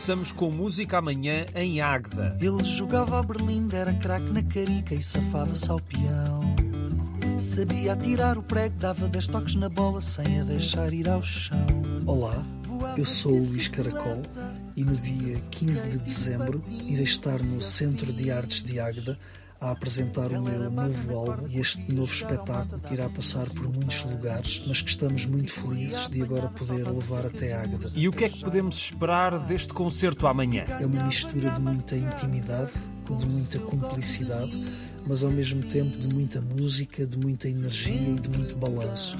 começamos 0.00 0.32
com 0.32 0.50
música 0.50 0.96
amanhã 0.96 1.44
em 1.54 1.82
Águeda. 1.82 2.34
Ele 2.40 2.64
jogava 2.64 3.18
a 3.18 3.22
Berlim, 3.22 3.68
era 3.70 3.92
craque 3.92 4.32
na 4.32 4.42
carica 4.42 4.94
e 4.94 5.02
safava-se 5.02 5.70
ao 5.70 5.78
peão. 5.78 6.40
Sabia 7.38 7.92
atirar 7.92 8.38
o 8.38 8.42
prego, 8.42 8.76
dava 8.78 9.06
10 9.06 9.26
toques 9.26 9.54
na 9.56 9.68
bola 9.68 10.00
sem 10.00 10.40
a 10.40 10.44
deixar 10.44 10.90
ir 10.94 11.06
ao 11.06 11.22
chão. 11.22 11.66
Olá, 12.06 12.42
eu 12.96 13.04
sou 13.04 13.32
o 13.32 13.44
Luís 13.44 13.68
Caracol 13.68 14.22
e 14.74 14.84
no 14.84 14.96
dia 14.96 15.38
15 15.50 15.88
de 15.88 15.98
dezembro 15.98 16.64
irei 16.88 17.04
estar 17.04 17.38
no 17.38 17.60
Centro 17.60 18.10
de 18.10 18.30
Artes 18.30 18.62
de 18.62 18.80
Águeda 18.80 19.18
a 19.60 19.72
apresentar 19.72 20.32
o 20.32 20.42
meu 20.42 20.70
novo 20.70 21.18
álbum 21.18 21.46
e 21.48 21.60
este 21.60 21.92
novo 21.92 22.12
espetáculo 22.12 22.80
que 22.80 22.94
irá 22.94 23.08
passar 23.10 23.46
por 23.50 23.70
muitos 23.70 24.02
lugares, 24.04 24.62
mas 24.66 24.80
que 24.80 24.88
estamos 24.88 25.26
muito 25.26 25.52
felizes 25.52 26.08
de 26.08 26.22
agora 26.22 26.48
poder 26.48 26.88
levar 26.88 27.26
até 27.26 27.52
Águeda. 27.52 27.90
E 27.94 28.08
o 28.08 28.12
que 28.12 28.24
é 28.24 28.28
que 28.30 28.40
podemos 28.40 28.76
esperar 28.76 29.38
deste 29.46 29.74
concerto 29.74 30.26
amanhã? 30.26 30.64
É 30.80 30.86
uma 30.86 31.04
mistura 31.04 31.50
de 31.50 31.60
muita 31.60 31.94
intimidade, 31.94 32.72
de 33.18 33.26
muita 33.26 33.58
cumplicidade, 33.58 34.52
mas 35.06 35.24
ao 35.24 35.30
mesmo 35.30 35.62
tempo 35.64 35.98
de 35.98 36.08
muita 36.08 36.40
música, 36.40 37.06
de 37.06 37.18
muita 37.18 37.48
energia 37.48 38.10
e 38.10 38.18
de 38.20 38.28
muito 38.30 38.56
balanço. 38.56 39.18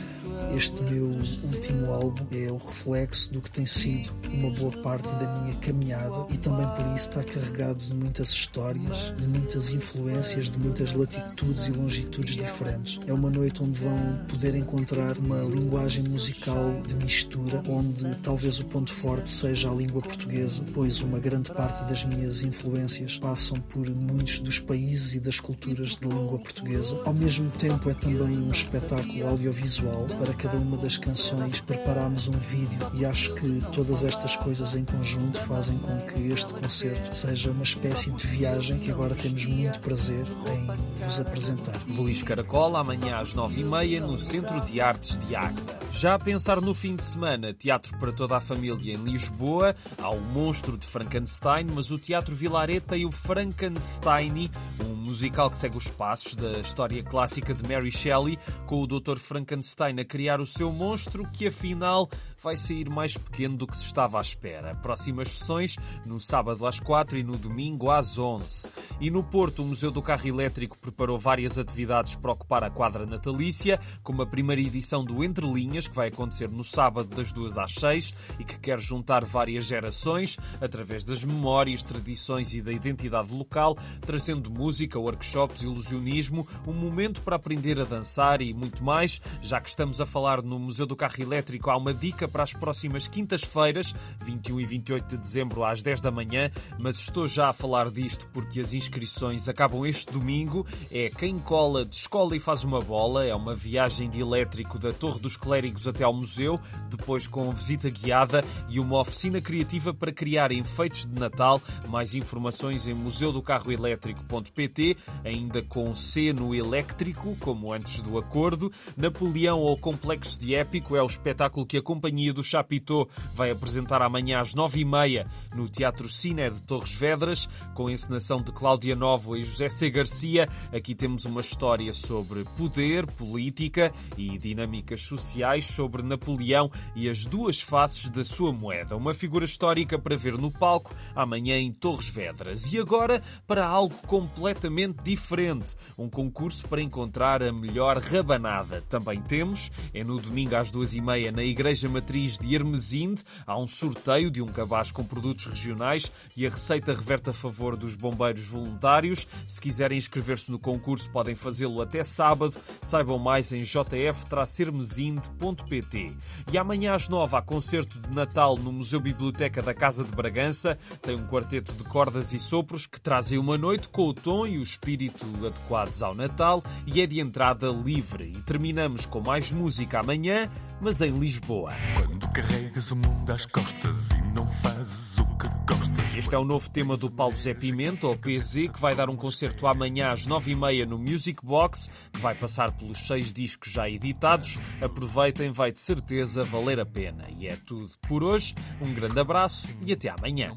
Este 0.55 0.83
meu 0.83 1.07
último 1.07 1.93
álbum 1.93 2.27
é 2.33 2.51
o 2.51 2.57
reflexo 2.57 3.33
do 3.33 3.41
que 3.41 3.51
tem 3.51 3.65
sido 3.65 4.11
uma 4.33 4.51
boa 4.51 4.73
parte 4.83 5.09
da 5.15 5.41
minha 5.41 5.55
caminhada 5.57 6.27
e 6.29 6.37
também 6.39 6.67
por 6.75 6.85
isso 6.97 7.09
está 7.11 7.23
carregado 7.23 7.79
de 7.79 7.95
muitas 7.95 8.31
histórias, 8.31 9.15
de 9.17 9.27
muitas 9.29 9.71
influências, 9.71 10.51
de 10.51 10.59
muitas 10.59 10.93
latitudes 10.93 11.67
e 11.67 11.71
longitudes 11.71 12.35
diferentes. 12.35 12.99
É 13.07 13.13
uma 13.13 13.31
noite 13.31 13.63
onde 13.63 13.79
vão 13.79 14.21
poder 14.29 14.55
encontrar 14.57 15.17
uma 15.19 15.41
linguagem 15.43 16.05
musical 16.05 16.83
de 16.87 16.97
mistura, 16.97 17.63
onde 17.69 18.17
talvez 18.17 18.59
o 18.59 18.65
ponto 18.65 18.93
forte 18.93 19.31
seja 19.31 19.71
a 19.71 19.75
língua 19.75 20.03
portuguesa, 20.03 20.65
pois 20.75 21.01
uma 21.01 21.21
grande 21.21 21.53
parte 21.53 21.85
das 21.85 22.05
minhas 22.05 22.43
influências 22.43 23.19
passam 23.19 23.59
por 23.61 23.89
muitos 23.89 24.41
dos 24.41 24.59
países 24.59 25.15
e 25.15 25.21
das 25.21 25.39
culturas 25.39 25.97
de 25.97 26.09
língua 26.09 26.39
portuguesa. 26.39 27.01
Ao 27.05 27.15
mesmo 27.15 27.51
tempo, 27.53 27.89
é 27.89 27.95
também 27.95 28.39
um 28.39 28.51
espetáculo 28.51 29.27
audiovisual 29.29 30.07
para 30.19 30.40
cada 30.41 30.57
uma 30.57 30.79
das 30.79 30.97
canções 30.97 31.61
preparámos 31.61 32.27
um 32.27 32.39
vídeo 32.39 32.91
e 32.95 33.05
acho 33.05 33.35
que 33.35 33.61
todas 33.73 34.03
estas 34.03 34.37
coisas 34.37 34.75
em 34.75 34.87
conjunto 34.87 35.39
fazem 35.39 35.77
com 35.77 35.99
que 35.99 36.33
este 36.33 36.55
concerto 36.55 37.15
seja 37.15 37.51
uma 37.51 37.63
espécie 37.63 38.11
de 38.11 38.27
viagem 38.27 38.79
que 38.79 38.91
agora 38.91 39.15
temos 39.15 39.45
muito 39.45 39.79
prazer 39.81 40.27
em 40.27 41.05
vos 41.05 41.21
apresentar. 41.21 41.79
Luís 41.87 42.23
Caracol, 42.23 42.75
amanhã 42.77 43.19
às 43.19 43.35
nove 43.35 43.61
e 43.61 43.65
meia 43.65 44.01
no 44.01 44.19
Centro 44.19 44.61
de 44.63 44.81
Artes 44.81 45.19
de 45.19 45.37
Águeda. 45.37 45.79
Já 45.93 46.15
a 46.15 46.19
pensar 46.19 46.61
no 46.61 46.73
fim 46.73 46.97
de 46.97 47.03
semana, 47.03 47.53
teatro 47.53 47.99
para 47.99 48.13
toda 48.13 48.37
a 48.37 48.41
família 48.41 48.95
em 48.95 49.05
Lisboa, 49.05 49.75
há 49.99 50.09
o 50.09 50.21
Monstro 50.21 50.79
de 50.79 50.87
Frankenstein, 50.87 51.67
mas 51.75 51.91
o 51.91 51.99
Teatro 51.99 52.35
Vilareta 52.35 52.97
e 52.97 53.05
o 53.05 53.11
Frankenstein, 53.11 54.51
um 54.81 54.95
musical 54.95 55.51
que 55.51 55.57
segue 55.57 55.77
os 55.77 55.89
passos 55.89 56.35
da 56.35 56.59
história 56.59 57.03
clássica 57.03 57.53
de 57.53 57.69
Mary 57.69 57.91
Shelley, 57.91 58.39
com 58.67 58.81
o 58.81 58.87
Dr. 58.87 59.19
Frankenstein 59.19 59.99
a 59.99 60.05
criar 60.05 60.30
o 60.39 60.47
seu 60.47 60.71
monstro, 60.71 61.27
que 61.33 61.47
afinal 61.47 62.11
vai 62.43 62.57
sair 62.57 62.89
mais 62.89 63.17
pequeno 63.17 63.57
do 63.57 63.67
que 63.67 63.77
se 63.77 63.85
estava 63.85 64.19
à 64.19 64.21
espera. 64.21 64.75
Próximas 64.77 65.29
sessões 65.29 65.77
no 66.07 66.19
sábado 66.19 66.67
às 66.67 66.81
4 66.81 67.19
e 67.19 67.23
no 67.23 67.37
domingo 67.37 67.91
às 67.91 68.19
11. 68.19 68.69
E 68.99 69.11
no 69.11 69.23
Porto, 69.23 69.63
o 69.63 69.67
Museu 69.67 69.91
do 69.91 70.01
Carro 70.01 70.27
Elétrico 70.27 70.79
preparou 70.79 71.19
várias 71.19 71.59
atividades 71.59 72.15
para 72.15 72.33
ocupar 72.33 72.65
a 72.65 72.71
quadra 72.71 73.05
natalícia, 73.05 73.79
como 74.03 74.23
a 74.23 74.27
primeira 74.27 74.61
edição 74.61 75.05
do 75.05 75.23
Entre 75.23 75.47
Linhas, 75.47 75.87
que 75.87 75.95
vai 75.95 76.09
acontecer 76.09 76.51
no 76.51 76.65
sábado 76.65 77.15
das 77.15 77.33
2 77.33 77.59
às 77.59 77.75
6 77.75 78.15
e 78.39 78.45
que 78.45 78.59
quer 78.59 78.79
juntar 78.79 79.25
várias 79.25 79.65
gerações 79.65 80.39
através 80.61 81.05
das 81.05 81.23
memórias, 81.25 81.83
tradições 81.83 82.55
e 82.55 82.63
da 82.63 82.73
identidade 82.73 83.35
local, 83.35 83.77
trazendo 84.01 84.51
música, 84.51 84.99
workshops, 84.99 85.63
ilusionismo, 85.63 86.47
um 86.67 86.73
momento 86.73 87.21
para 87.23 87.37
aprender 87.37 87.79
a 87.81 87.85
dançar 87.85 88.41
e 88.41 88.55
muito 88.55 88.83
mais. 88.83 89.21
Já 89.43 89.61
que 89.61 89.69
estamos 89.69 90.01
a 90.01 90.07
falar 90.07 90.20
no 90.43 90.59
Museu 90.59 90.85
do 90.85 90.95
Carro 90.95 91.15
Elétrico, 91.19 91.71
há 91.71 91.77
uma 91.77 91.95
dica 91.95 92.29
para 92.29 92.43
as 92.43 92.53
próximas 92.53 93.09
quintas-feiras, 93.09 93.95
21 94.23 94.61
e 94.61 94.67
28 94.67 95.09
de 95.09 95.17
dezembro 95.17 95.65
às 95.65 95.81
10 95.81 96.03
da 96.03 96.11
manhã, 96.11 96.51
mas 96.79 97.01
estou 97.01 97.27
já 97.27 97.49
a 97.49 97.53
falar 97.53 97.91
disto 97.91 98.29
porque 98.33 98.61
as 98.61 98.75
inscrições 98.75 99.49
acabam 99.49 99.87
este 99.87 100.13
domingo. 100.13 100.67
É 100.91 101.09
quem 101.09 101.39
cola 101.39 101.85
de 101.85 101.95
escola 101.97 102.37
e 102.37 102.41
faz 102.41 102.65
uma 102.65 102.83
bola, 102.83 103.25
é 103.25 103.35
uma 103.35 103.55
viagem 103.55 104.11
de 104.11 104.21
elétrico 104.21 104.79
da 104.79 104.93
Torre 104.93 105.21
dos 105.21 105.37
Clérigos 105.37 105.89
até 105.89 106.05
ao 106.05 106.13
museu, 106.13 106.61
depois 106.89 107.27
com 107.27 107.51
visita 107.51 107.89
guiada 107.89 108.45
e 108.69 108.79
uma 108.79 109.01
oficina 109.01 109.41
criativa 109.41 109.95
para 109.95 110.13
criar 110.13 110.53
enfeites 110.53 111.07
de 111.07 111.19
Natal. 111.19 111.63
Mais 111.89 112.15
informações 112.15 112.87
em 112.87 112.95
museudocarroelétrico.pt, 112.95 114.97
ainda 115.25 115.63
com 115.63 115.95
C 115.95 116.33
no 116.33 116.55
elétrico, 116.55 117.37
como 117.41 117.73
antes 117.73 118.03
do 118.03 118.19
acordo. 118.19 118.71
Napoleão 118.97 119.59
ou 119.59 119.77
Complexo 120.11 120.41
de 120.41 120.57
Épico 120.57 120.97
é 120.97 121.03
o 121.05 121.07
espetáculo 121.07 121.65
que 121.65 121.77
a 121.77 121.83
companhia 121.83 122.33
do 122.33 122.43
Chapitó 122.43 123.07
vai 123.33 123.53
apresentar 123.53 124.03
amanhã 124.03 124.41
às 124.41 124.55
nove 124.55 124.81
e 124.81 124.85
meia 124.85 125.29
no 125.55 125.69
Teatro 125.69 126.09
Cine 126.09 126.51
de 126.51 126.61
Torres 126.63 126.93
Vedras, 126.93 127.49
com 127.75 127.87
a 127.87 127.93
encenação 127.93 128.43
de 128.43 128.51
Cláudia 128.51 128.97
Novo 128.97 129.37
e 129.37 129.43
José 129.45 129.69
C. 129.69 129.89
Garcia. 129.89 130.49
Aqui 130.75 130.97
temos 130.97 131.27
uma 131.27 131.41
história 131.41 131.93
sobre 131.93 132.43
poder, 132.57 133.07
política 133.07 133.93
e 134.17 134.37
dinâmicas 134.37 135.03
sociais, 135.03 135.67
sobre 135.67 136.03
Napoleão 136.03 136.73
e 136.97 137.09
as 137.09 137.25
duas 137.25 137.61
faces 137.61 138.11
da 138.11 138.25
sua 138.25 138.53
moeda. 138.53 138.97
Uma 138.97 139.15
figura 139.15 139.45
histórica 139.45 139.97
para 139.97 140.17
ver 140.17 140.37
no 140.37 140.51
palco 140.51 140.93
amanhã 141.15 141.57
em 141.57 141.73
Torres 141.73 142.09
Vedras. 142.09 142.73
E 142.73 142.81
agora 142.81 143.23
para 143.47 143.65
algo 143.65 143.95
completamente 144.09 145.05
diferente: 145.05 145.77
um 145.97 146.11
concurso 146.11 146.67
para 146.67 146.83
encontrar 146.83 147.45
a 147.45 147.53
melhor 147.53 147.99
rabanada. 147.99 148.83
Também 148.89 149.23
temos, 149.23 149.71
é 150.01 150.05
no 150.05 150.19
domingo 150.19 150.57
às 150.57 150.71
duas 150.71 150.95
e 150.95 151.01
meia 151.01 151.31
na 151.31 151.45
Igreja 151.45 151.87
Matriz 151.87 152.39
de 152.39 152.55
Hermesinde. 152.55 153.23
Há 153.47 153.59
um 153.59 153.67
sorteio 153.67 154.31
de 154.31 154.41
um 154.41 154.47
cabaz 154.47 154.91
com 154.91 155.05
produtos 155.05 155.45
regionais 155.45 156.11
e 156.35 156.47
a 156.47 156.49
receita 156.49 156.95
reverte 156.95 157.29
a 157.29 157.35
favor 157.35 157.77
dos 157.77 157.95
bombeiros 157.95 158.47
voluntários. 158.47 159.27
Se 159.47 159.61
quiserem 159.61 159.99
inscrever-se 159.99 160.51
no 160.51 160.59
concurso, 160.59 161.11
podem 161.11 161.35
fazê-lo 161.35 161.83
até 161.83 162.03
sábado. 162.03 162.57
Saibam 162.81 163.19
mais 163.19 163.53
em 163.53 163.63
jf-hermesinde.pt. 163.63 166.17
E 166.51 166.57
amanhã 166.57 166.95
às 166.95 167.07
nove 167.07 167.37
há 167.37 167.43
concerto 167.43 168.01
de 168.01 168.15
Natal 168.15 168.57
no 168.57 168.73
Museu 168.73 169.01
Biblioteca 169.01 169.61
da 169.61 169.75
Casa 169.75 170.03
de 170.03 170.13
Bragança. 170.13 170.79
Tem 171.03 171.15
um 171.15 171.27
quarteto 171.27 171.75
de 171.75 171.85
cordas 171.85 172.33
e 172.33 172.39
sopros 172.39 172.87
que 172.87 172.99
trazem 172.99 173.39
uma 173.39 173.59
noite 173.59 173.91
com 173.91 174.09
o 174.09 174.15
tom 174.15 174.47
e 174.47 174.57
o 174.57 174.63
espírito 174.63 175.27
adequados 175.45 176.03
ao 176.03 176.15
Natal 176.15 176.63
e 176.87 177.03
é 177.03 177.07
de 177.07 177.21
entrada 177.21 177.69
livre. 177.69 178.33
E 178.35 178.43
terminamos 178.43 179.05
com 179.05 179.21
mais 179.21 179.53
música 179.53 179.80
amanhã, 179.95 180.49
mas 180.81 181.01
em 181.01 181.19
Lisboa. 181.19 181.73
Quando 181.97 182.29
carregas 182.33 182.91
o 182.91 182.97
mundo 182.97 183.31
às 183.31 183.47
costas 183.47 184.11
e 184.11 184.23
não 184.35 184.49
fazes 184.49 185.19
o 185.19 185.25
que 185.37 185.49
gostas. 185.67 186.17
Este 186.17 186.35
é 186.35 186.39
o 186.39 186.45
novo 186.45 186.69
tema 186.69 186.97
do 186.97 187.11
Paulo 187.11 187.37
Zé 187.37 187.55
Pimenta, 187.55 188.07
o 188.07 188.17
PZ, 188.17 188.69
que 188.73 188.81
vai 188.81 188.95
dar 188.95 189.09
um 189.09 189.17
concerto 189.17 189.67
amanhã 189.67 190.13
às 190.13 190.27
nove 190.27 190.53
e 190.53 190.55
meia 190.55 190.87
no 190.87 190.99
Music 190.99 191.45
Box, 191.45 191.91
que 192.13 192.21
vai 192.21 192.35
passar 192.35 192.73
pelos 192.73 192.99
seis 193.07 193.33
discos 193.33 193.73
já 193.73 193.89
editados. 193.89 194.59
Aproveitem, 194.81 195.51
vai 195.51 195.73
de 195.73 195.81
certeza 195.81 196.45
valer 196.45 196.81
a 196.81 196.87
pena. 196.87 197.27
E 197.39 197.47
é 197.47 197.57
tudo 197.57 197.91
por 198.09 198.23
hoje. 198.23 198.55
Um 198.81 198.93
grande 198.93 199.19
abraço 199.19 199.69
e 199.85 199.93
até 199.93 200.09
amanhã. 200.09 200.57